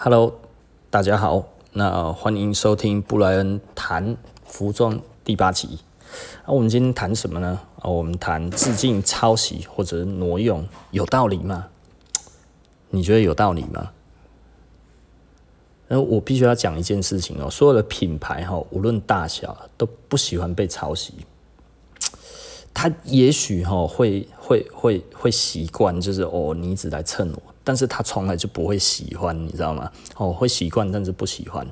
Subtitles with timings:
[0.00, 0.38] Hello，
[0.90, 4.16] 大家好，那欢迎收听布莱恩谈
[4.46, 5.80] 服装第八集。
[6.46, 7.60] 那我们今天谈什么呢？
[7.80, 11.66] 啊，我们谈致敬、抄袭或者挪用，有道理吗？
[12.90, 13.90] 你觉得有道理吗？
[15.88, 21.14] 那我必须要讲一件事情哦，所有的品牌哈，无论大小，都不喜欢被抄袭。
[22.72, 27.42] 他也许哈会会会会习惯，就是哦，你一直来蹭我。
[27.68, 29.92] 但是他从来就不会喜欢，你知道吗？
[30.16, 31.66] 哦，会习惯，但是不喜欢。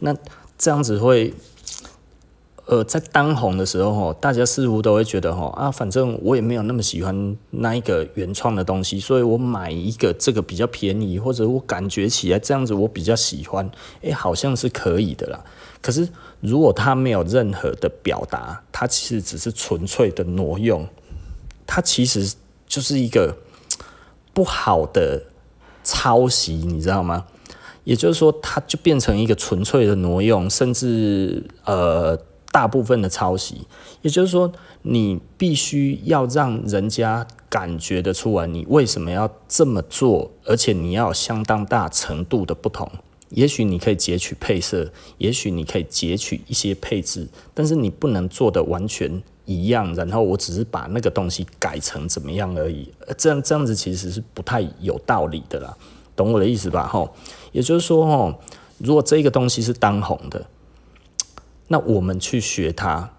[0.00, 0.14] 那
[0.58, 1.32] 这样子会，
[2.66, 13.70] 呃，在当红的时候，哦，大家似乎都会觉得，哦，啊，反正我也没有那么喜欢那一个原创的东西，所以我买一个这个比较便宜，或者我感觉起来这样子我比较喜欢，
[14.02, 15.42] 诶，好像是可以的啦。
[15.80, 16.06] 可是
[16.40, 20.86] 如果他没有任何的表达，他其实只是纯粹的挪用，
[21.66, 22.34] 他其实
[22.66, 23.34] 就是一个
[24.34, 25.22] 不好的。
[25.88, 27.24] 抄袭，你知道吗？
[27.84, 32.14] 也就是说，它就变成一个纯粹的挪用，甚至呃
[32.52, 33.66] 大部分的抄袭。
[34.02, 42.86] 也就是说，你必须要让人家感觉得出来，你为什么要这么做，而且你要有相当大程度的不同。
[43.30, 49.92] 也许你可以截取配色，也许你可以截取一些配置，但是你不能做的完全一样。
[49.94, 52.92] 然后我只是把那个东西改成怎么样而已。
[53.16, 55.74] 这样这样子其实是不太有道理的啦，
[56.14, 56.86] 懂我的意思吧？
[56.86, 57.10] 吼，
[57.52, 58.34] 也就是说，吼，
[58.76, 60.46] 如果这个东西是当红的，
[61.68, 63.10] 那我们去学它，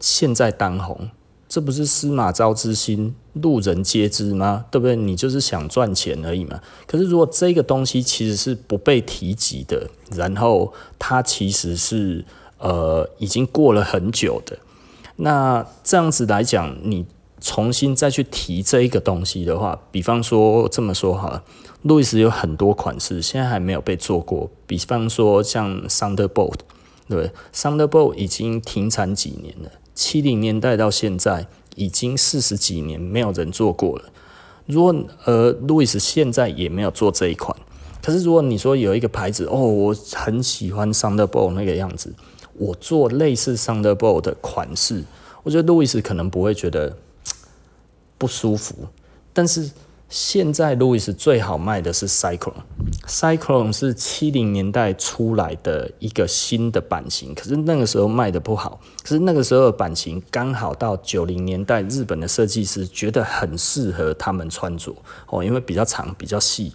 [0.00, 1.08] 现在当红。
[1.48, 4.66] 这不是司马昭之心，路人皆知吗？
[4.70, 4.94] 对不对？
[4.94, 6.60] 你就是想赚钱而已嘛。
[6.86, 12.24] 可是如果这个东西其实是不被提及的，然后它其实是
[12.58, 14.56] 呃已经过了很久的，
[15.22, 17.06] 那这样子来讲，你
[17.40, 21.42] 重新再去提这一个东西的话，比方说这么说好了，
[21.82, 26.60] 路易斯有很多款式现在还没有被做过，比方说像 Thunderbolt，
[27.08, 29.70] 对？Thunderbolt 已经停产几年了。
[29.94, 34.04] 七零年代到现在已经四十几年，没有人做过了。
[34.66, 34.94] 如果
[35.24, 37.54] 呃，路易斯现在也没有做这一款，
[38.02, 42.14] 可是如果你说有一个牌子哦，我很喜欢 Thunderbolt 那个样子，
[42.54, 45.04] 我做类似 Thunderbolt 的款式，
[45.42, 46.96] 我觉得路易斯可能不会觉得
[48.16, 48.74] 不舒服，
[49.32, 49.70] 但是。
[50.12, 58.80] 现在路易斯最好卖的是 Cyclone，Cyclone 是七零年代出来的一个新的版型，可是那个时候卖的不好。
[59.04, 64.92] 可是那个时候的版型刚好到九零年代，日本的设计师觉得很适合他们穿着
[65.28, 66.72] 哦，因为比较长、比较细，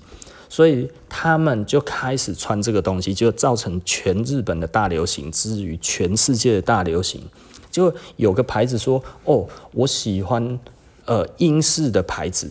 [0.55, 7.21] 所以他们就开始穿这个东西，就造成全日本的大流行，至于全世界的大流行。
[7.69, 10.57] 就有个牌子说：“哦，我喜欢
[11.03, 12.49] 呃英式的牌子。”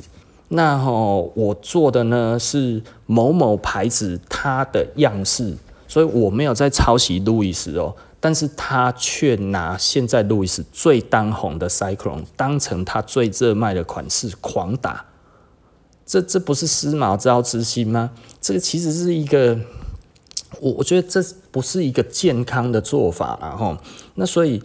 [0.49, 5.57] 那吼，我做的呢是某某牌子它的样式，
[5.89, 15.07] 所以我没有在抄袭路易斯哦，但是他却拿现在路易斯最当红的 Cyclone 当成他最热卖的款式狂打，
[16.07, 18.11] 这这不是司马昭之心吗？
[18.41, 19.59] 这个其实是一个，
[20.61, 23.77] 我我觉得这不是一个健康的做法，然后
[24.15, 24.63] 那所以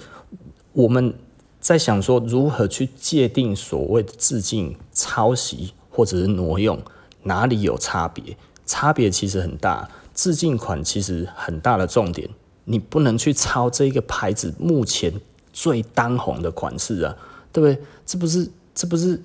[0.73, 1.13] 我们。
[1.61, 6.81] 在想说如何去界定所谓的致敬、抄袭或者是挪用，
[7.23, 8.37] 哪里有差别？
[8.65, 9.89] 差别其实很大。
[10.15, 12.29] 致敬款其实很大的重点，
[12.63, 15.13] 你不能去抄这个牌子目前
[15.51, 17.13] 最当红的款式啊，
[17.51, 17.85] 对不对？
[18.05, 19.21] 这不是这不是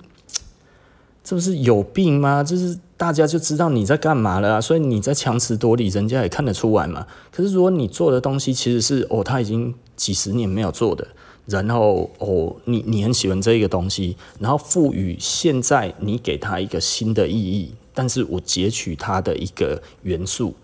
[1.24, 2.44] 这不是有病吗？
[2.44, 7.04] 就是大家就知道你在干嘛了，所以你在强词夺理，人家也看得出来嘛。
[7.32, 11.04] 可是如果你做的东西其实是哦，他已经几十年没有做的。
[11.46, 20.54] 然后哦，你你很喜欢这一个东西，然后赋予现在你给它一个新的意义，但是我截取它的一个元素，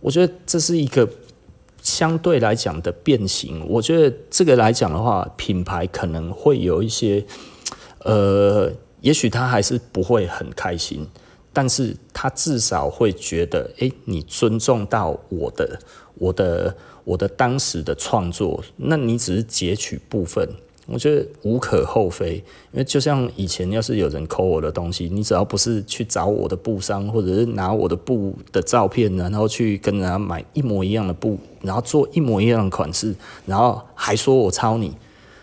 [0.00, 1.06] 我觉得这是一个
[1.82, 3.62] 相对来讲的变形。
[3.68, 7.22] 我觉得这个来讲的话，品牌可能会有一些，
[7.98, 8.72] 呃，
[9.04, 11.06] 也许他还是不会很开心，
[11.52, 15.78] 但是他至少会觉得，诶，你尊重到我的，
[16.16, 16.74] 我的。
[17.06, 20.48] 我的当时的创作，那你只是截取部分，
[20.86, 22.36] 我觉得无可厚非。
[22.72, 33.14] 因为就像以前，要是有人抠我的东西，你只要不是去找我的布商，或者是拿我的布的照片，然后去跟人家买一模一样的布，然后做一模一样的款式，
[33.44, 34.96] 然后还说我抄你，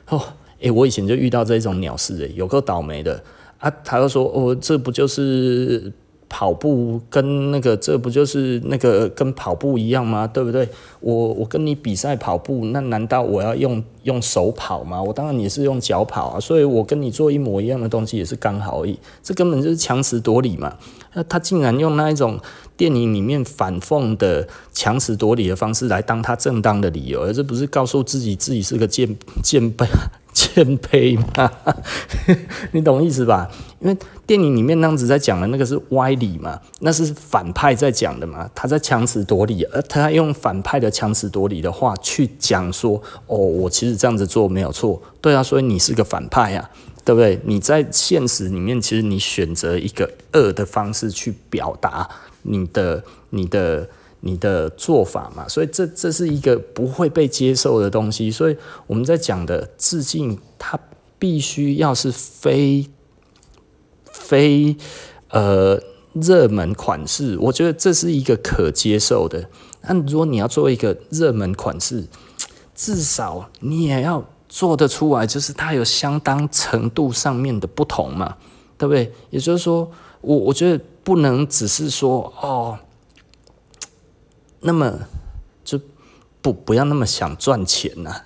[0.09, 0.19] 哦，
[0.61, 3.23] 诶、我以前就遇到这种鸟事，诶，有够倒霉的
[3.61, 3.71] 啊！
[3.83, 5.93] 他又说，哦，这不就是。
[6.33, 10.25] 跑步跟那个，这不就是那个跟跑步一样吗？
[10.25, 10.65] 对不对？
[11.01, 15.03] 我我跟你比赛跑步，那难道我要用用手跑吗？
[15.03, 18.97] 我当然也是用脚跑啊，所以我跟你做一模一样的东西也是刚好而已。
[19.21, 20.73] 这根本就是强词夺理嘛。
[21.13, 22.39] 那他竟然用那一种
[22.77, 29.85] 电影里面反讽的强词夺理的方式来当他正当的理由，而这不是告诉自己自己是个贱贱卑
[30.53, 31.51] 谦卑吗？
[32.71, 33.49] 你懂意思吧？
[33.79, 46.69] 因为电影里面那样子在讲的那个是歪理嘛，那是反派在讲的嘛，他在强词夺理，而他用反派的强词夺理的话去讲说，哦，我其实这样子做没有错，对啊，所以你是个反派啊。
[47.03, 47.39] 对不对？
[47.45, 52.07] 你在现实里面，其实你选择一个恶的方式去表达
[52.43, 53.89] 你的、你的、
[54.21, 58.31] 你的做法嘛，所以这这是一个不会被接受的东西。
[58.31, 58.55] 所以
[58.87, 60.79] 我们在讲的致敬，它
[61.19, 62.89] 必须要是非
[64.05, 64.75] 非
[65.29, 65.79] 呃
[66.13, 69.49] 热门款式，我觉得这是一个可接受的。
[69.81, 72.07] 那如果你要做一个热门款式，
[72.73, 74.25] 至少你也要。
[74.53, 78.35] 做得出来，就是它有相当程度上面的不同嘛，
[78.77, 79.09] 对不对？
[79.29, 79.89] 也就是说，
[80.19, 82.77] 我我觉得不能只是说哦，
[84.61, 84.99] 那么
[85.63, 85.79] 就
[86.41, 88.23] 不不要那么想赚钱呐、啊。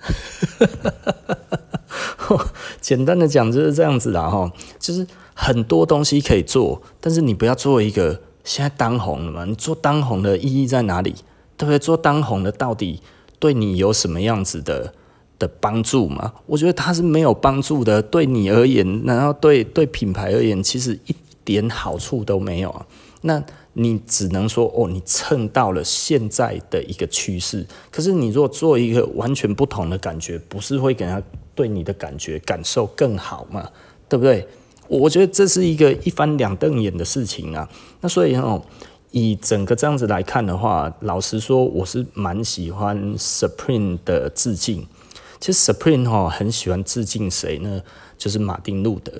[2.80, 9.44] 简单的讲就是这样子啦，哈，就是很多东西可以做，但是你不要做一个现在当红的嘛。
[9.44, 11.14] 你做当红的意义在哪里？
[11.56, 11.78] 对不对？
[11.78, 13.02] 做当红的到底
[13.38, 14.92] 对你有什么样子的？
[15.38, 18.00] 的帮助嘛，我觉得它是没有帮助的。
[18.00, 22.86] 对你而言，然后对对品牌而言，其实一点好处都没有啊。
[23.20, 23.44] 那
[23.78, 27.66] 你只能说哦，你蹭到了现在的一个趋势。
[27.90, 31.22] 可是你如果做一个完全不同的感觉，不是会给他
[31.54, 33.70] 对你的感觉感受更好吗？
[34.08, 34.48] 对不对？
[34.88, 37.68] 我觉得这是一个一翻两瞪眼的事情啊。
[38.00, 38.62] 那所以哦，
[39.10, 44.86] 以整个这样子来看的话，老实说，我是蛮喜欢 Supreme 的致敬。
[45.38, 47.82] 其实 Supreme 哈很喜欢致敬谁呢？
[48.16, 49.12] 就是马丁路德。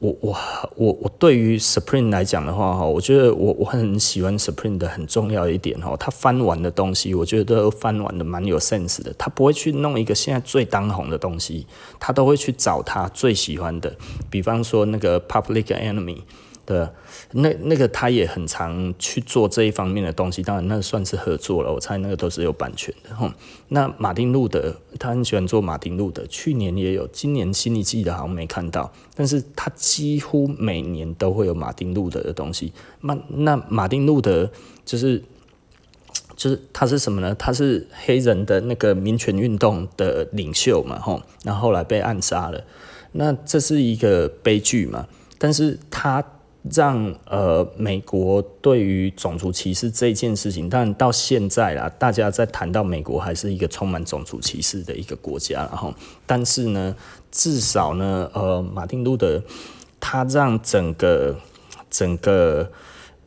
[0.00, 0.36] 我我
[0.76, 9.14] 我我对于 Supreme 来讲的话哈，我觉得我我很喜欢 Supreme 的很重要一点哈，他翻完的东西，我觉得都翻完的蛮有 sense 的。
[9.18, 11.66] 他不会去弄一个现在最当红的东西，
[11.98, 13.94] 他都会去找他最喜欢的。
[14.30, 16.22] 比方说那个 Public Enemy。
[16.70, 16.88] 对，
[17.32, 21.72] 那那个他也很常去做这一方面的东西，当然那算是合作了。
[21.72, 23.12] 我猜那个都是有版权的。
[23.16, 23.28] 哼，
[23.70, 32.72] 那马丁路德他很喜欢做马丁路德，去年也有，今年新一季的好像没看到，但是他几乎每年都会有马丁路德的东西。
[33.00, 34.48] 那那马丁路德
[34.84, 35.20] 就是
[36.36, 37.34] 就是他是什么呢？
[37.34, 42.62] 他是黑人的那个民权运动的领袖嘛，吼，然后来被暗杀了。
[43.10, 46.24] 那这是一个悲剧嘛，但是他。
[46.70, 55.94] 让呃美国对于种族歧视这件事情，但到现在啦，大家在谈到美国还是一个充满种族歧视的一个国家，然后，
[56.26, 56.94] 但是呢，
[57.30, 59.42] 至少呢，呃，马丁路德
[59.98, 61.34] 他让整个
[61.88, 62.70] 整个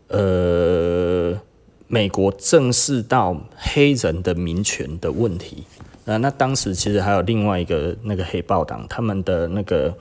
[0.09, 1.39] 呃
[1.87, 5.63] 美国正视到黑人的民权的问题。
[6.05, 9.93] 啊那当时其实还有另外一个那个黑豹党，他们的那个。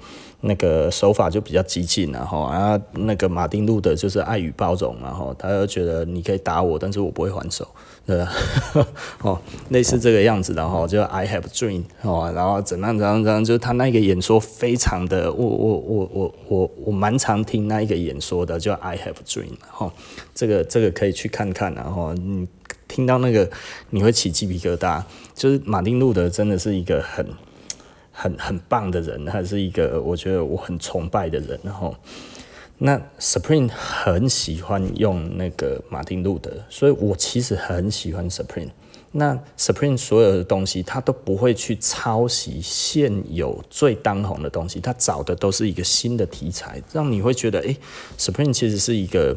[0.44, 7.64] 那个手法就比较激进，然后啊，那个马丁路德就是爱与包容，然后他就觉得你可以打我，但是我不会还手，
[8.04, 8.32] 对吧？
[9.22, 19.92] 哦，类似这个样子，的哈就 I have dream，哦，然后怎样怎样怎样，就是他那个演说非常的，我我我我我我蛮常听那一个演说的，就 I have dream，哈，
[20.34, 22.48] 这个这个可以去看看，然后你
[22.88, 23.48] 听到那个
[23.90, 25.00] 你会起鸡皮疙瘩，
[25.34, 27.26] 就是马丁路德真的是一个很。
[28.14, 31.58] 很很棒的人，他是一个我觉得我很崇拜的人。
[31.62, 31.96] 然后，
[32.76, 38.68] 那 Supreme 很喜欢用那个马丁路德，所以我其实很喜欢 Supreme。
[39.12, 47.74] 那 Supreme 所有的东西，他都不会去抄袭现有最当红的东西，他找的都是一个新的题材，让你会觉得，诶
[48.18, 49.34] ，Supreme 其实是一个，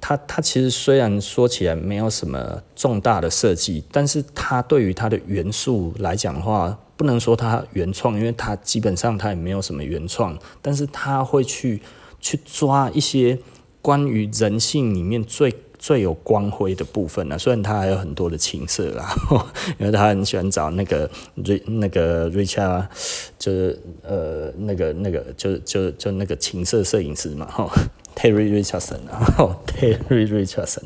[0.00, 6.78] 他他其实虽然说起来没有什么重大的设计，但是他对于他的元素来讲的话。
[7.00, 11.80] 不能说他原创，因为他基本上他也没有什么原创，但是他会去
[12.20, 13.38] 去抓一些
[13.80, 17.38] 关于人性里面最最有光辉的部分呢。
[17.38, 19.08] 虽然他还有很多的情色啦，
[19.80, 22.86] 因为他很喜欢找那个瑞那个 Richard，
[23.38, 27.66] 就是呃那个那个就就就那个情色摄影师嘛，哈。
[28.14, 30.82] Terry Richardson 然 后 Terry Richardson，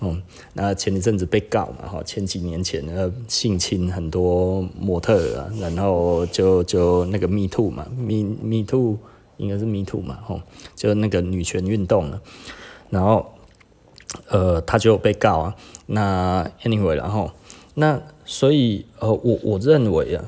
[0.00, 0.22] 嗯，
[0.54, 8.98] 那前一阵子被告嘛，哈，前几年前呃性侵很多模特啊，然后就就那个 Me Too 嘛，Me Me Too
[9.38, 10.40] 应该是 Me Too 嘛，吼，
[10.74, 12.20] 就那个女权运动了，
[12.90, 13.34] 然后
[14.28, 15.56] 呃他就被告啊，
[15.86, 17.30] 那 Anyway 然后
[17.74, 20.24] 那所以呃我我认为啊。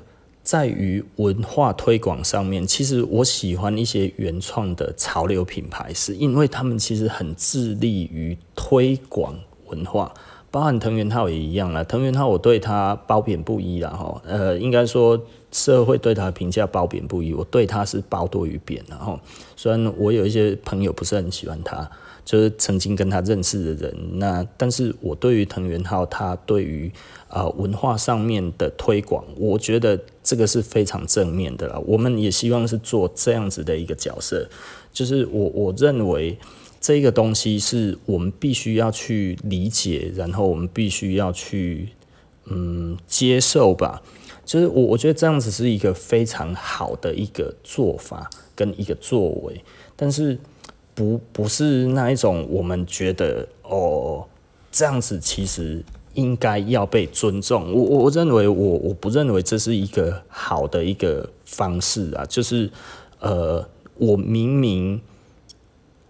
[0.49, 10.15] 在于文化推广上面，其实我喜欢一些原创的潮流品牌，是因为他们其实很致力于推广文化，
[10.51, 11.85] 包含藤原浩也一样啦。
[11.85, 19.21] 藤原浩我对他褒贬不一啦，哈，呃，应该说社会对他评价褒贬不一，我对他是褒多于贬，然后
[19.55, 21.91] 虽然我有一些朋友不是很喜欢他。
[22.29, 26.93] 就是曾经跟他认识的人，那但是我对于藤原浩，他对于
[27.29, 31.81] 啊、文化上面的推广，我觉得这个是非常正面的啦。
[31.87, 34.47] 我们也希望是做这样子的一个角色，
[34.93, 36.37] 就是我我认为
[36.79, 41.89] 这个东西是我们必须要去理解，然后我们必须要去
[42.45, 44.03] 嗯接受吧。
[44.45, 49.65] 就是我我觉得这样子是一个非常好的一个做法跟一个作为，
[49.97, 50.39] 但是。
[50.99, 54.27] 不不是那一种，我们觉得哦，
[54.73, 55.81] 这样子其实
[56.15, 57.73] 应该要被尊重。
[57.73, 62.69] 我我认为我我不认为这是一个好的一个方式啊，就是
[63.21, 63.65] 呃，
[63.95, 65.01] 我明明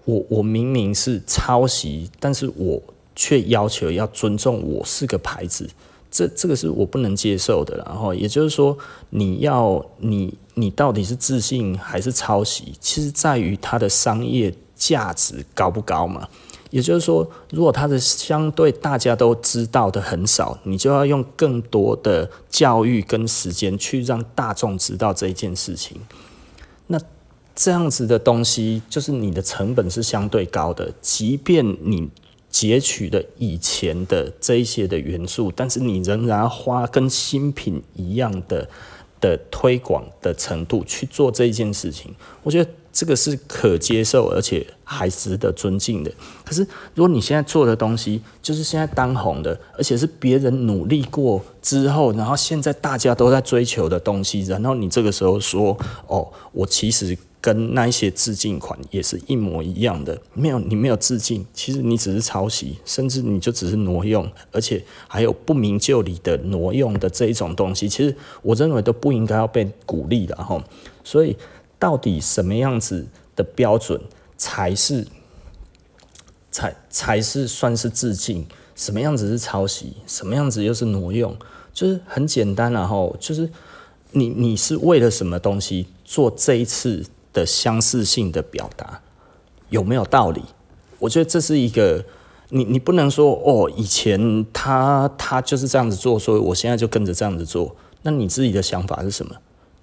[0.06, 2.82] 我我明明是抄袭，但是我
[3.14, 5.68] 却要求要尊重我是个牌子，
[6.10, 7.76] 这这个是我不能接受的。
[7.84, 8.74] 然后也就是说，
[9.10, 14.54] 你要你你到底是自信还是抄袭，其实在于它的商业。
[14.78, 16.26] 价值高不高嘛？
[16.70, 25.98] 也就是说，如果它的相对大家都知道的很少，你就要用更多的教育跟时间去让大众知道这一件事情。
[26.88, 27.00] 那
[27.54, 32.10] 这样子的东西，就是你的成本是相对高的，即便你
[32.50, 38.68] 截取了以前的这一些的元素，但是你仍然花跟新品一样的
[39.22, 42.70] 的推广的程度去做这一件事情，我觉得。
[42.98, 46.10] 这个是可接受，而且还值得尊敬的。
[46.44, 55.78] 可是，如果你现在做的东西就是现在当红的，而且是别人努力过之后，然后现在大家都在追求的东西，然后你这个时候说
[56.08, 70.60] ：“哦，我其实跟那一些致敬款也是一模一样的。”没有，你没有致敬，其实你只是抄袭，甚至你就只是挪用，而且还有不明就里的挪用的这一种东西，其实我认为都不应该要被鼓励的哈。
[71.04, 71.36] 所以。
[71.78, 73.06] 到底什么样子
[73.36, 74.00] 的标准
[74.36, 75.06] 才是
[76.50, 78.46] 才才是算是致敬？
[78.74, 79.96] 什么样子是抄袭？
[80.06, 81.36] 什么样子又是挪用？
[81.72, 83.48] 就是很简单，然后就是
[84.12, 89.00] 你你是为了什么东西做这一次的相似性的表达？
[89.68, 90.42] 有没有道理？
[90.98, 92.04] 我觉得这是一个
[92.48, 97.76] 你你不能说哦，以前他他就是这样子做，所以我现在就跟着这样子做。
[98.02, 99.36] 那你自己的想法是什么？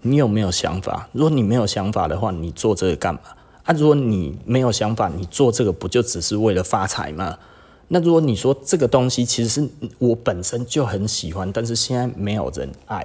[0.08, 1.10] 你有没有想法？
[1.14, 3.20] 如果你没有想法的话，你做这个干嘛？
[3.64, 7.40] 啊，如果你没有想法，你做这个不就只是为了发财吗？
[7.88, 13.04] 那如果你说这个东西其实是我本身就很喜欢，但是现在没有人爱，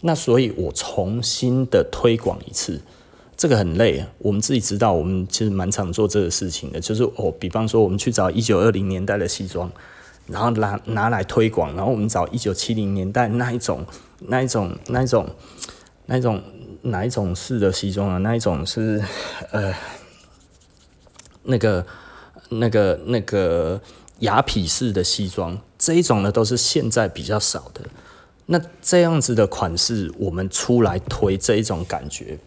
[0.00, 2.80] 那所以我重新的推广一次，
[3.36, 4.02] 这个很累。
[4.16, 9.70] 我们自己知道，我们其实蛮常做这个事情的，就是哦，比方说我们去找一九二零年代的西装，
[10.26, 13.84] 然后拿拿来推广，然后我们找一九七零年代那一种、
[14.20, 15.28] 那一种、那一种。
[16.10, 16.42] 那一种
[16.82, 18.16] 哪一种式的西装啊？
[18.18, 19.04] 那一种是
[19.52, 19.74] 呃，
[21.42, 21.86] 那个
[22.48, 23.78] 那个那个
[24.20, 27.82] 雅痞式的西装，这一种呢都是现在比较少的。
[28.46, 32.38] 那这样子的款式，我们出来推这一种感觉。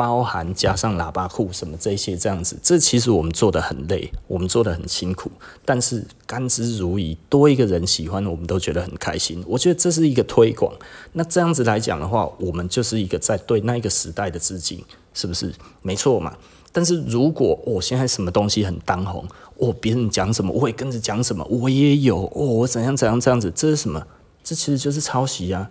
[0.00, 5.30] 包含加上喇叭裤什么这些这样子，这其实我们做的很累，我们做的很辛苦，
[5.62, 9.44] 但是甘之如饴，多一个人喜欢，我们都觉得很开心。
[9.46, 10.72] 我觉得这是一个推广。
[11.12, 15.52] 那这样子来讲的话，我们就是一个在对那一个时代的致敬，是不是？
[15.82, 16.34] 没错嘛。
[16.72, 19.22] 但是如果我、现在什么东西很当红，
[19.58, 24.02] 哦，别人讲什么我也跟着讲什么，我也有哦，我怎样怎样这样子，这是什么？
[24.42, 25.68] 这其实就是抄袭啊，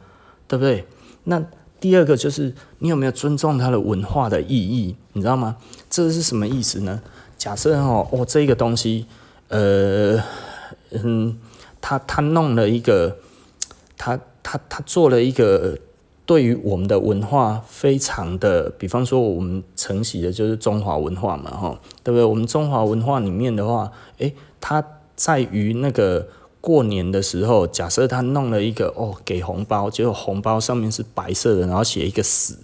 [0.47, 0.85] 对不对？
[1.23, 1.43] 那。
[1.79, 5.55] 第二个就是你有没有尊重它的文化的意义，你知道吗？
[5.89, 7.01] 这是什么意思呢？
[7.37, 9.05] 假设哦，哦，这个东西，
[9.47, 10.21] 呃，
[10.91, 11.37] 嗯，
[11.79, 13.17] 他他弄了一个，
[13.97, 15.77] 他他他做了一个
[16.25, 22.23] 对于我们的文化非常的，比方说我们承袭的就是中华文化嘛，哈，对不对？
[22.23, 24.83] 我们中华文化里面的话，诶，它
[25.15, 26.27] 在于那个。
[26.69, 32.59] 过年的时候，假设他弄了一个哦，给红包，结果红包上面是白色的，然后写一个死，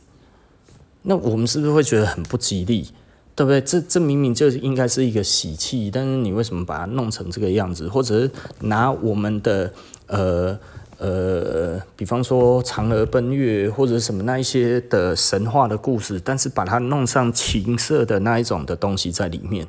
[1.01, 2.91] 那我们是不是会觉得很不吉利？
[3.33, 3.59] 对不对？
[3.61, 7.87] 这这明明就应该是一个喜气，但是你为什么把它弄成这个样子？
[7.87, 9.73] 或者是拿我们的
[10.05, 10.55] 呃
[10.99, 19.67] 呃，比方说嫦娥奔月或者什么那一些的神话的故事，但是把它弄上情色的那一种的东西在里面，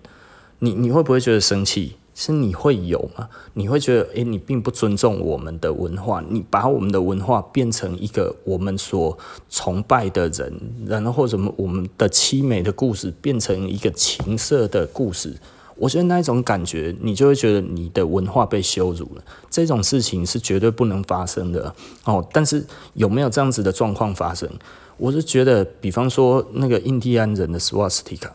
[0.58, 1.96] 你你会不会觉得生气？
[2.18, 3.28] 是你会有吗？
[3.52, 9.16] 你会觉得，诶，你并不尊重我们的文化，你把我们的文化变成一个我们所
[9.50, 15.36] 崇拜的人，然后或者我们的凄美的故事变成一个情色的故事。
[15.76, 19.22] 我觉得那一种感觉，你就会觉得你的文化被羞辱了。
[19.50, 22.26] 这种事情是绝对不能发生的哦。
[22.32, 24.48] 但是有没有这样子的状况发生？
[24.96, 28.34] 我是觉得，比方说那个印第安人的斯瓦斯提卡，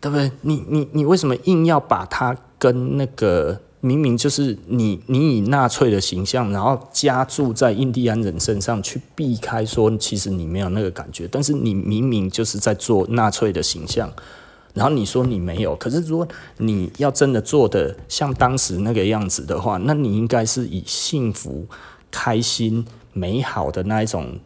[0.00, 0.30] 对不对？
[0.42, 14.12] 你你你为什么硬要把它跟那个明明就是你你以纳粹的形象，然后加注在印第安人身上去避开说，其实你没有那个感觉，但是你明明就是在做纳粹的形象。
[14.74, 16.28] 然后你说你没有，可是如果
[16.58, 21.66] 你要真的做的像当时那个样子的话，那你应该是以幸福、
[22.12, 24.38] 开心、美好的那一种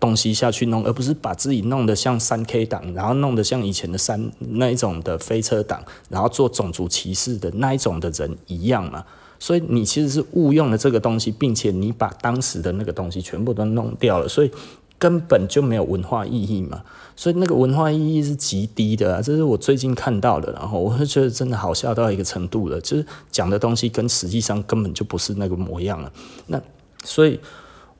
[0.00, 9.04] 东西下去弄，而不是把自己弄得像三 K 党，然后弄得像以前的三那一种的飞车党，然后做种族歧视的那一种的人一样嘛。
[9.38, 14.50] 所以你其实是误用了这个东西，并且你把当时的那个东西全部都弄掉了，所以
[14.98, 16.82] 根本就没有文化意义嘛。
[17.16, 26.10] 所以那个文化意义是极低的，这是我最近看到的，然后我就觉得真的好笑到一个程度了，就是讲的东西跟实际上根本就不是那个模样了。
[26.46, 26.60] 那
[27.04, 27.38] 所以，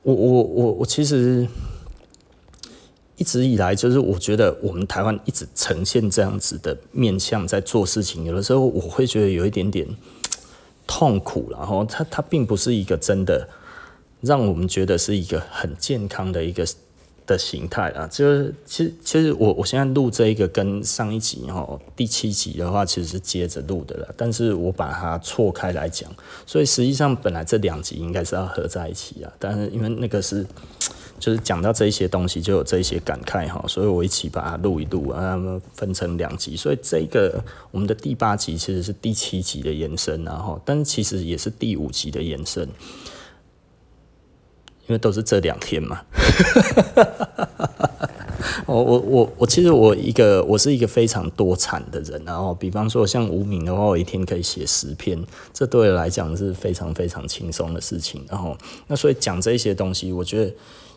[0.03, 1.47] 我我我我其实
[3.21, 9.87] 一直以来就是我觉得我们台湾一直呈现这样子的面向在做事情，有的时候我会觉得有一点点
[10.87, 13.47] 痛苦，然后它它并不是一个真的
[14.21, 16.65] 让我们觉得是一个很健康的一个。
[17.27, 26.09] 的形态啊，就是其实其实我我现在录这一个跟上一集哈第七集的话其实是接着录的了，但是我把它错开来讲，
[26.47, 30.45] 所以实际上本来这两集应该是要合在一起啊，但是因为那个是
[31.21, 35.39] 就是讲到这一些东西就有这一些感慨哈，所以我一起把它录一录啊，
[35.73, 42.67] 分成两集，所以这个我们的第八集其实是第七集的延伸，然后但是其实也是第五集的延伸。
[44.87, 46.01] 因为都是这两天嘛，
[48.65, 55.23] 我我我我其实我一个我是一个非常多产的人，然后比方说像无名的话，我一天可以写十篇，
[55.53, 58.25] 这对我来讲是非常非常轻松的事情。
[58.27, 60.53] 然后那所以讲这些东西，我觉得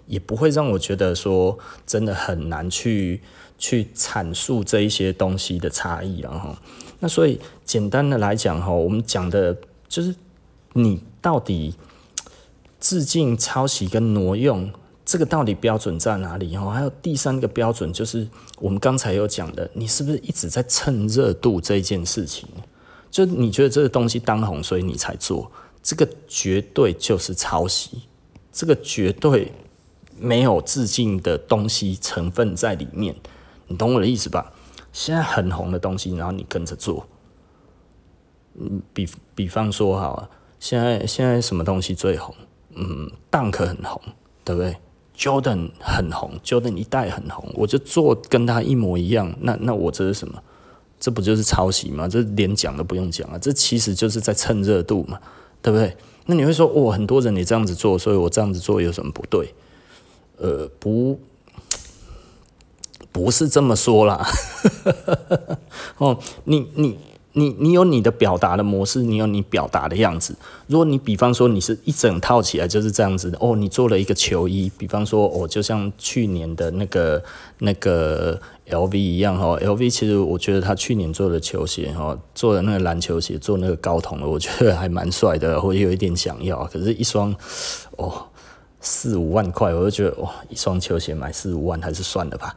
[0.07, 3.21] 也不会让我觉得说真的很难去
[3.59, 6.21] 去阐述这一些东西的差异。
[6.21, 6.57] 然后
[7.01, 9.57] 那所以简单的来讲哈，我们讲的
[9.89, 10.15] 就是
[10.73, 11.75] 你到底。
[12.81, 14.71] 致敬、抄袭跟挪用，
[15.07, 16.55] 这个到底标准在哪里？
[16.55, 22.47] 哈，还有第三个标准就是我们刚才有讲的，你是不是一直在蹭热度这件事情？
[23.11, 25.51] 就你觉得这个东西当红，所以你才做，
[25.83, 28.03] 这个绝对就是抄袭，
[28.53, 29.51] 这个绝对
[30.19, 33.15] 没有致敬的东西成分在里面，
[33.69, 34.53] 你懂我的意思吧？
[34.93, 37.07] 现在很红的东西，然后你跟着做，
[38.59, 40.29] 嗯，比比方说哈，
[40.61, 42.35] 现在现在什么东西最红？
[42.75, 44.01] 嗯，Dunk 很红，
[44.45, 44.77] 对不对
[45.17, 49.35] ？Jordan 很红，Jordan 一代很红，我就做跟他一模一样。
[49.41, 50.43] 那那我这是什么？
[51.01, 52.09] 这不就是抄袭吗？
[52.09, 53.39] 这连讲都不用讲啊！
[53.39, 55.21] 这其实就是在蹭热度嘛，
[55.61, 55.97] 对不对？
[56.27, 59.55] 那你会说，哦，很多人也这样子做，所以我这样子做有什么不对？
[60.39, 61.21] 呃，不，
[63.13, 64.27] 不是这么说啦。
[65.99, 66.99] 哦，你你。
[67.37, 70.37] 你你有你的表达的模式，你有你表达的样子。
[70.69, 77.21] 如果你比方说你是一整套起来就是这样子的哦，你做了一个球衣，比方说哦，就像去年的那个
[77.59, 87.35] 那个 LV 一样哈，LV 其实我觉得他去年做的球鞋哈，做的那个篮球鞋，做那个高筒的，我觉得还蛮帅的，我有一点想要，可是，一双
[87.97, 88.27] 哦。
[88.85, 92.55] 四五万块，我就觉得哇，一双球鞋买四五万，还是算了吧。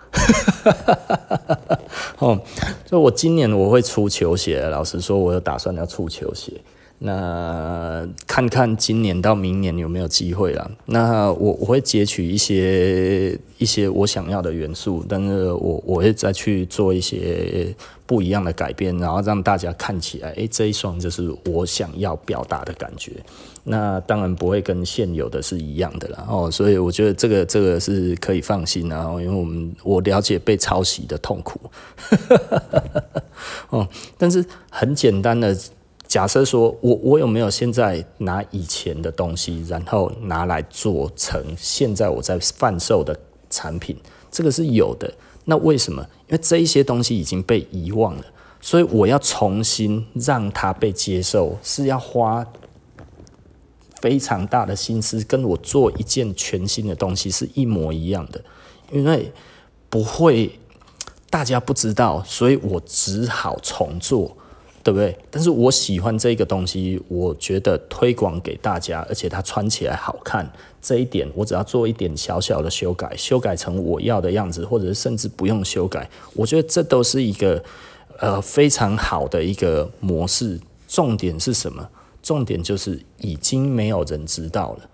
[2.19, 2.37] 哦，
[2.85, 6.51] 就我今年我会出球鞋，老实说，我有打算要出球鞋。
[6.99, 10.67] 那看看今年到明年有没有机会啦。
[10.87, 17.73] 那我我会截取一些一些我想要的元素，但是我我会再去做一些
[18.07, 23.11] 不一样的改变，然后让大家看起来，诶，这一双就是我想要表达的感觉。
[23.69, 26.25] 那当然不会跟现有的是一样的啦。
[26.29, 31.59] 哦，所以我觉得这个这个是可以放心的啊，因为我们我了解被抄袭的痛苦。
[33.69, 35.55] 哦，但是很简单的。
[36.07, 43.13] 假设说我我有没有现在拿以前的东西，然后拿来做成现在我在贩售的
[43.49, 43.93] 产品，
[44.31, 45.13] 这个是有的。
[45.43, 46.01] 那为什么？
[46.29, 48.23] 因为这一些东西已经被遗忘了，
[48.61, 52.45] 所以我要重新让它被接受，是要花
[54.01, 58.41] 非常大的心思，跟我做一件全新的东西是一模一样的。
[58.91, 59.31] 因为
[59.89, 60.57] 不会
[61.29, 64.35] 大家不知道，所以我只好重做。
[64.83, 65.13] 对不对？
[65.29, 70.49] 但是我喜欢这个东西，我觉得推广给大家，而且它穿起来好看，
[70.81, 77.61] 这一点我只要做一点小小的修改，修改成我要的样子，或者甚至不用修改，我觉得这都是一个
[78.19, 80.57] 呃非常好的一个模式。
[80.87, 81.89] 重点是什么？
[82.27, 84.89] 重点就是已经没有人知道了，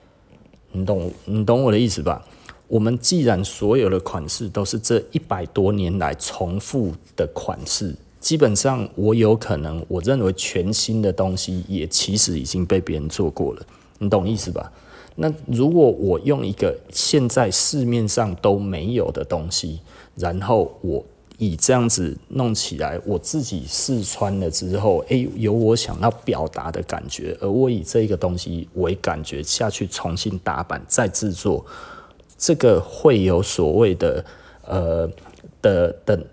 [0.72, 2.24] 你懂你懂我的意思吧？
[2.68, 13.66] 我们既然所有的款式都是这一百多年来重复的款式，基本上我有可能我认为全新的东西也其实已经被别人做过了，
[13.98, 14.72] 你懂意思吧？
[15.16, 19.80] 那如果我用一个现在市面上都没有的东西，
[20.16, 21.04] 然后我
[21.38, 31.66] 以这样子弄起来，我自己试穿了之后，诶，有我想要表达的感觉，而我以这个东西为感觉下去重新打版再制作。
[32.38, 34.26] 这个会有所谓的
[34.66, 35.10] 呃
[35.62, 36.26] 的的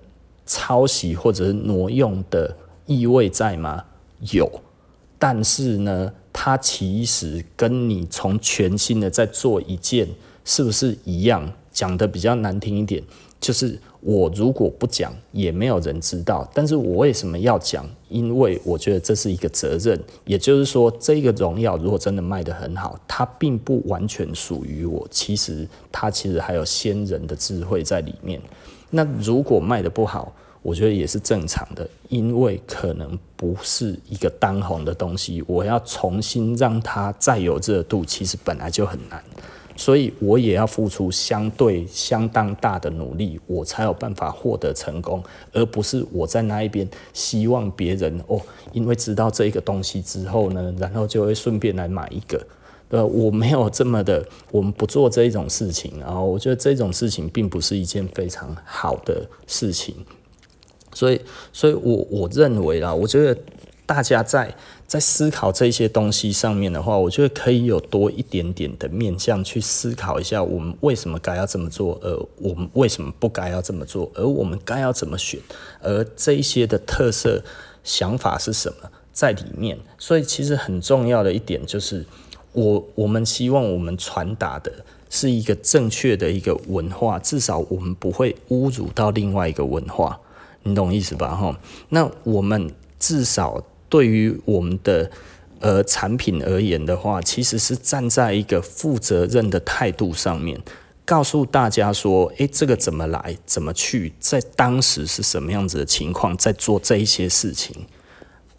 [0.46, 2.54] 抄袭或者是挪用的
[2.86, 3.84] 意味在吗？
[4.32, 4.50] 有，
[5.18, 10.08] 但是呢，它其实跟你从全新的再做一件，
[10.44, 11.52] 是不是一样？
[11.72, 13.02] 讲得比较难听一点，
[13.40, 13.78] 就是。
[14.02, 16.48] 我如果不讲，也没有人知道。
[16.54, 17.88] 但是我为什么要讲？
[18.08, 20.00] 因为我觉得这是一个责任。
[20.24, 25.06] 也就是说，这个荣耀如果真的卖得很好，它并不完全属于我。
[25.10, 28.40] 其实它其实还有先人的智慧在里面。
[28.90, 30.32] 那如果卖得不好，
[30.62, 35.44] 我觉得也是正常的，因为可能不是一个当红的东西。
[35.46, 39.22] 我要重新让它再有热度，其实本来就很难。
[39.80, 48.38] 所以我也要付出相对相当大的努力，我才有办法获得成功，而不是我在那一边希望别人哦，
[48.74, 52.46] 因为知道这一个东西之后呢，然后就会顺便来买一个。
[52.90, 55.94] 呃，我没有这么的，我们不做这一种事情。
[55.98, 59.94] 然后我觉得这种事情并不是一件非常好的事情。
[60.92, 61.18] 所以，
[61.54, 63.40] 所以我我认为啦，我觉得
[63.90, 64.54] 大家在。
[64.90, 75.38] 在思考这些东西上面的话，我觉得可以有多一点点的面向去思考一下，我们为什么该要这么做，而我们为什么不该要这么做，而我们该要怎么选，
[75.80, 77.40] 而这一些的特色
[77.84, 79.78] 想法是什么在里面。
[79.96, 82.04] 所以其实很重要的一点就是，
[82.52, 84.72] 我我们希望我们传达的
[85.08, 90.18] 是一个正确的一个文化，至少我们不会侮辱到另外一个文化，
[90.64, 91.36] 你懂意思吧？
[91.36, 91.56] 哈，
[91.90, 93.64] 那我们至少。
[93.90, 95.10] 对于我们的
[95.58, 100.58] 呃产品而言的话，其实是站在一个负责任的态度上面，
[101.04, 107.76] 告诉大家说，诶，这个怎么来，怎么去，在当时是什么样子的情况，在做这一些事情。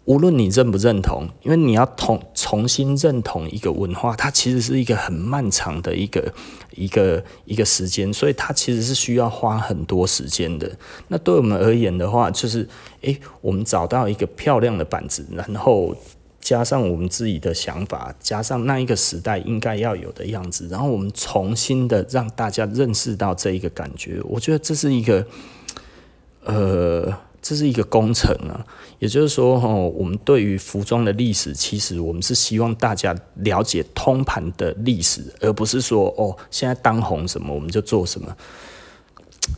[0.04, 6.34] 无论你认不认同，因为你要同重新认同一个文化，它其实是一个很漫长的一个
[6.72, 10.68] 一个一个时间，所以它其实是需要花很多时间的。
[11.06, 12.68] 那对我们而言的话，就是
[13.02, 15.94] 诶，我们找到一个漂亮的板子，然后
[16.40, 24.20] 加上我们自己的想法，加上那一个时代应该要有的样子，然后我们重新的让大家认识到这一个感觉。
[24.24, 25.24] 我觉得这是一个，
[26.44, 27.16] 呃。
[27.42, 28.64] 这是一个工程啊，
[29.00, 38.34] 也就是说，哦，我们对于服装的历史，其实我们是希望大家了解通盘的历史，而不是说，哦，现在当红什么我们就做什么。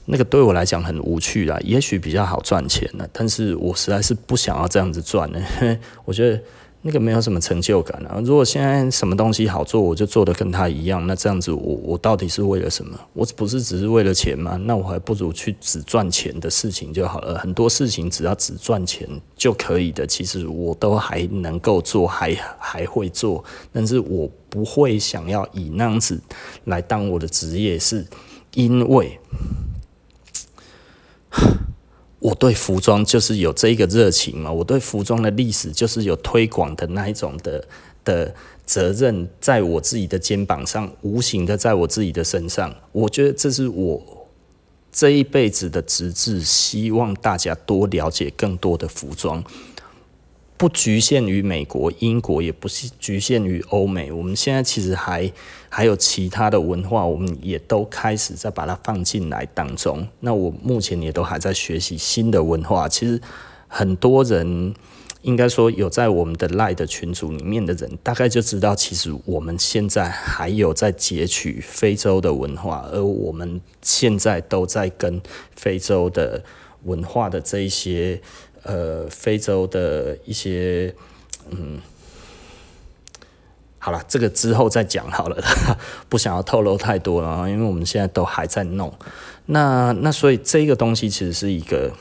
[0.07, 5.41] 那个对我来讲很无趣啦，也许比较好赚钱呢，但是我实在是不想要这样子赚呢，
[6.07, 6.41] 我觉得。
[6.87, 8.21] 那个没有什么成就感啊！
[8.23, 12.95] 如果现在什么东西好做，我就做得跟他一样，那这样子我我到底是为了什么？
[13.15, 14.61] 我不是只是为了钱吗？
[14.67, 17.39] 那我还不如去只赚钱的事情就好了。
[17.39, 23.43] 很多事情只要只赚钱就可以的，其实我都还能够做，还还会做，
[23.73, 26.21] 但是我不会想要以那样子
[26.65, 28.07] 来当我的职业，是
[28.53, 29.19] 因为。
[32.25, 37.63] 我对服装就是有这一个热情嘛，我对服装的历史就是有推广的那一种的
[38.03, 38.35] 的
[38.65, 42.75] 责任，在我自己的肩膀上，无形的在我自己的身上。
[42.93, 44.27] 我觉得这是我
[44.91, 49.45] 这一辈子的职责，希望大家多了解更多的服装。
[50.65, 54.11] 不局限于美国、英国，也不是局限于欧美。
[54.11, 55.31] 我们现在其实还
[55.69, 60.09] 还有其他的文化，我们也都开始在把它放进来当中。
[60.21, 62.89] 那我目前也都还在学习新的文化。
[62.89, 63.21] 其实
[63.69, 64.75] 很多人
[65.21, 75.21] 应该说有在我们的赖的群组里面的人，大概就知道，其实我们现在还有在截取非洲的文化，而我们现在都在跟
[75.55, 76.43] 非洲的
[76.85, 78.19] 文化的这一些。
[78.65, 80.95] 呃，非洲的一些，
[81.51, 81.81] 嗯，
[83.79, 85.37] 好了，这个之后再讲好了，
[86.09, 88.93] 不想要透露太多了，因为我们现在都还在弄。
[89.47, 91.93] 那那所以这个东西其实是一个，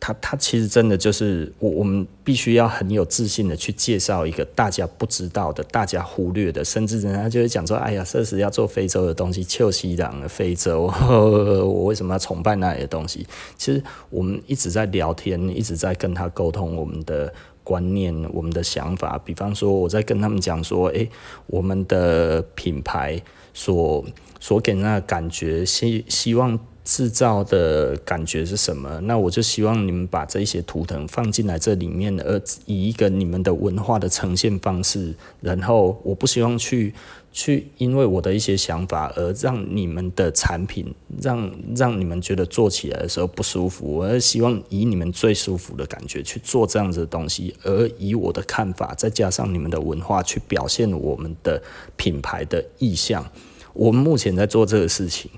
[0.00, 13.26] 他他其实真的就是我我们必须要很有自信的去介绍一个大家不知道的、大家忽略的，甚至人家就会讲说：“哎呀，设是要做非洲的东西，旧西朗的非洲，呵 呵我为什么要崇拜那里的东西？”
[13.58, 17.30] 其实我们一直在聊天，一直在跟他沟通我们的
[17.62, 19.20] 观念、我们的想法。
[19.22, 21.06] 比方说，我在跟他们讲说：“哎、
[21.46, 23.20] 我们的品牌
[23.52, 24.02] 所
[24.40, 29.00] 所给人的感觉，希希望。”制造的感觉是什么？
[29.02, 35.14] 那我就希望你们把这些图腾放进来这里面，而以一个你们的文化的呈现方式。
[35.40, 36.92] 然后我不希望去
[37.32, 43.98] 去因为我的一些想法而让你们的产品让让你们觉得做起来的时候不舒服。
[43.98, 51.62] 我希望以你们最舒服的感觉去做这样子的东西，而以我的看法再加上你们的文化去表现我们的
[51.96, 53.24] 品牌的意向。
[53.72, 55.30] 我们目前在做这个事情。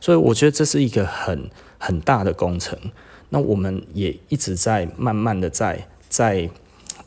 [0.00, 2.78] 所以我觉得这是一个很很大的工程，
[3.28, 6.48] 那我们也一直在慢慢的在在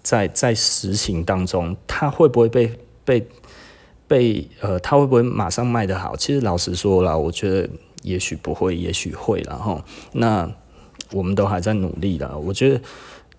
[0.02, 3.28] 在在实行当中，它会不会被被
[4.08, 6.16] 被呃，它会不会马上卖得好？
[6.16, 7.70] 其实老实说了，我觉得
[8.04, 9.84] 也许不会，也许会了哈。
[10.14, 10.50] 那
[11.12, 12.82] 我们都还在努力了，我觉得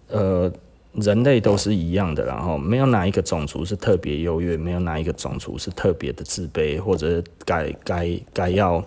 [0.09, 0.53] 呃。
[0.95, 8.85] 人类都是一样的，然后没有哪一个种族是特别优越，没有哪一个种族是特别的自卑，或者该该该要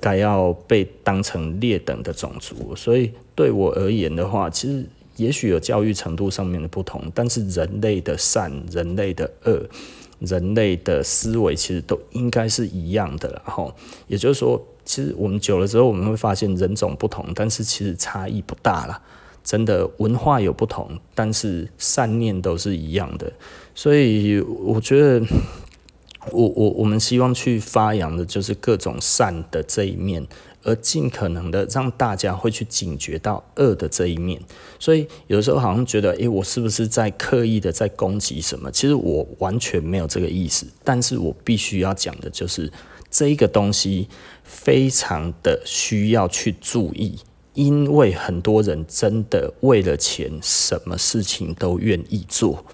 [0.00, 2.76] 该要被当成劣等的种族。
[2.76, 4.84] 所以对我而言的话，其实
[5.16, 9.60] 也许有教育程度上面的不同，但是人类的善、人类的恶、
[10.20, 13.28] 人类的思维其实都应该是一样的。
[13.44, 13.74] 然后
[14.06, 19.02] 也就是说，其实我们久了之后，我们会发现人种不同，但是其实差异不大了。
[19.48, 23.32] 真的文化有不同，但是善念都是一样的，
[23.74, 25.24] 所以我觉得
[26.30, 30.26] 我，我我们希望去发扬的就是各种善的这一面，
[30.64, 34.38] 而尽可能的让大家会去警觉到恶的这一面。
[34.78, 38.70] 所以有时候好像觉得，诶，我是不是在刻意的在攻击什么？
[38.70, 42.70] 其实我完全没有这个意思，但是我必须要讲的就是
[43.10, 44.10] 这一个东西
[44.44, 47.18] 非常的需要去注意。
[47.58, 52.64] 因为很多人真的为了钱，什么事情都愿意做。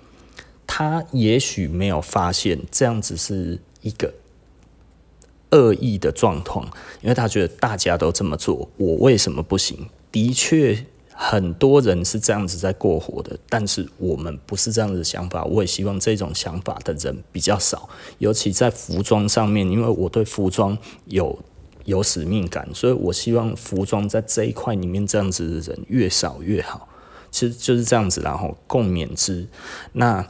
[0.66, 4.12] 他也许没有发现这样子是一个
[5.53, 6.66] 恶意的状况，
[7.01, 9.88] 因为他觉得大家都这么做，我为什么不行？
[10.12, 15.47] 的确，很多人是这样子在过活的，但是我们不是这样子的想法。
[15.47, 21.38] 我也希望这种想法的人比较少，尤其在服装上面，因为我对服装有。
[21.85, 26.88] 有使命感，所以我希望服装在这一块里面，这样子的人越少越好。
[27.31, 29.47] 其实就是这样子，然后共勉之。
[29.92, 30.27] 那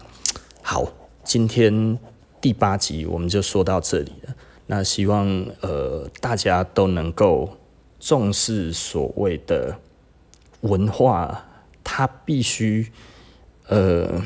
[0.63, 0.91] 好，
[1.23, 1.99] 今天
[2.41, 4.35] 第八集我们就说到这里了。
[4.67, 5.29] 那希望
[5.61, 7.59] 呃大家都能够
[8.01, 9.77] 重视所谓的
[10.63, 11.45] 文化，
[11.85, 12.91] 它必须
[13.69, 14.23] 呃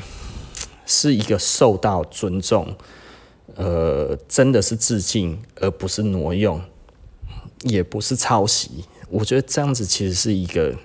[0.85, 2.75] 是一个受到尊重，
[3.55, 6.61] 呃真的是致敬，而不是挪用。
[7.63, 10.75] 也不是抄袭，我觉得这样子其实是一个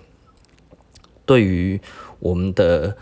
[1.24, 1.80] 对于
[2.18, 2.96] 我们的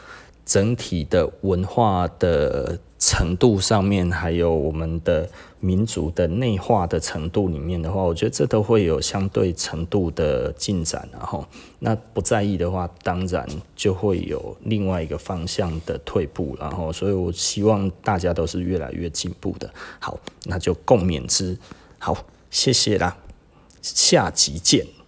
[0.45, 11.09] 整体的文化的程度上面，还有我们的民族的内化的程度里面的话，我觉得这都会有相对程度的进展。
[11.13, 11.47] 然后，
[11.79, 16.57] 那不在意的话，当然就会有另外一个方向的退步。
[16.61, 19.73] 然后，所以我希望大家都是越来越进步的。
[19.99, 21.57] 好，那就共勉之。
[21.99, 23.17] 好，谢谢啦。
[23.83, 25.02] 下集见。